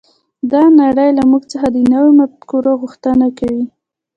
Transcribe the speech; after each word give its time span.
دا 0.51 0.63
نړۍ 0.81 1.09
له 1.17 1.23
موږ 1.31 1.43
څخه 1.51 1.67
د 1.71 1.77
نویو 1.91 2.17
مفکورو 2.19 2.71
غوښتنه 2.81 3.27
کوي 3.39 3.65